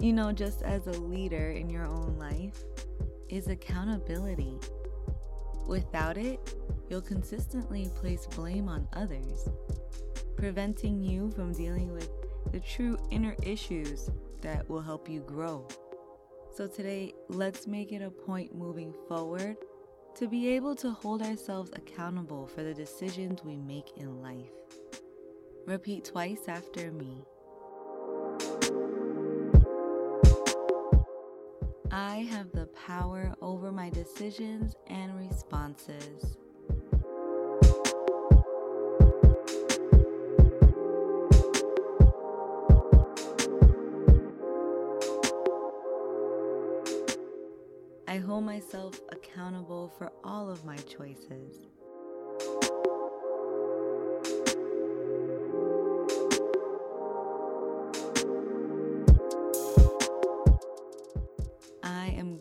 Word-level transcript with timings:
you 0.00 0.14
know, 0.14 0.32
just 0.32 0.62
as 0.62 0.86
a 0.86 0.92
leader 0.92 1.50
in 1.50 1.68
your 1.68 1.84
own 1.84 2.16
life, 2.18 2.64
is 3.28 3.48
accountability. 3.48 4.58
Without 5.66 6.16
it, 6.16 6.54
you'll 6.88 7.02
consistently 7.02 7.90
place 7.94 8.26
blame 8.26 8.68
on 8.68 8.88
others, 8.94 9.48
preventing 10.36 11.02
you 11.02 11.30
from 11.30 11.52
dealing 11.52 11.92
with 11.92 12.08
the 12.50 12.60
true 12.60 12.98
inner 13.10 13.36
issues 13.42 14.10
that 14.40 14.68
will 14.68 14.80
help 14.80 15.08
you 15.08 15.20
grow. 15.20 15.68
So, 16.52 16.66
today, 16.66 17.12
let's 17.28 17.66
make 17.66 17.92
it 17.92 18.02
a 18.02 18.10
point 18.10 18.54
moving 18.54 18.92
forward 19.06 19.56
to 20.16 20.26
be 20.26 20.48
able 20.48 20.74
to 20.76 20.90
hold 20.90 21.22
ourselves 21.22 21.70
accountable 21.76 22.46
for 22.46 22.62
the 22.64 22.74
decisions 22.74 23.44
we 23.44 23.56
make 23.56 23.96
in 23.96 24.20
life. 24.20 24.50
Repeat 25.66 26.06
twice 26.06 26.48
after 26.48 26.90
me. 26.90 27.22
I 31.92 32.18
have 32.30 32.52
the 32.52 32.66
power 32.66 33.34
over 33.42 33.72
my 33.72 33.90
decisions 33.90 34.76
and 34.86 35.12
responses. 35.18 36.36
I 48.06 48.18
hold 48.18 48.44
myself 48.44 49.00
accountable 49.08 49.92
for 49.98 50.12
all 50.22 50.48
of 50.48 50.64
my 50.64 50.76
choices. 50.76 51.66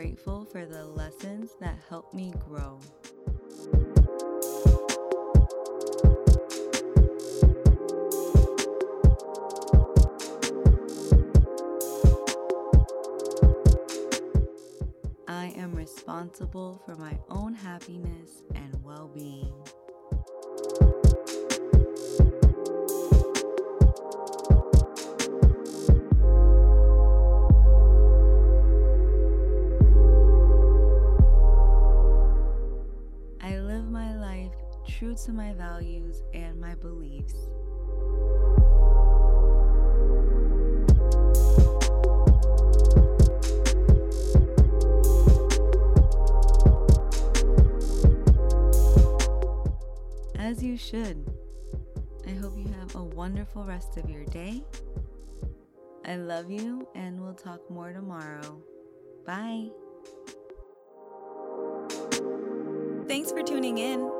Grateful 0.00 0.46
for 0.46 0.64
the 0.64 0.82
lessons 0.82 1.50
that 1.60 1.76
help 1.90 2.14
me 2.14 2.32
grow. 2.48 2.78
I 15.28 15.52
am 15.58 15.74
responsible 15.74 16.80
for 16.86 16.96
my 16.96 17.18
own 17.28 17.52
happiness 17.52 18.42
and 18.54 18.74
well 18.82 19.10
being. 19.14 19.52
True 35.00 35.14
to 35.14 35.32
my 35.32 35.54
values 35.54 36.22
and 36.34 36.60
my 36.60 36.74
beliefs. 36.74 37.32
As 50.38 50.62
you 50.62 50.76
should. 50.76 51.24
I 52.26 52.32
hope 52.32 52.58
you 52.58 52.68
have 52.78 52.94
a 52.94 53.02
wonderful 53.02 53.64
rest 53.64 53.96
of 53.96 54.10
your 54.10 54.26
day. 54.26 54.62
I 56.04 56.16
love 56.16 56.50
you, 56.50 56.86
and 56.94 57.22
we'll 57.22 57.32
talk 57.32 57.70
more 57.70 57.94
tomorrow. 57.94 58.62
Bye. 59.24 59.70
Thanks 63.08 63.32
for 63.32 63.42
tuning 63.42 63.78
in. 63.78 64.19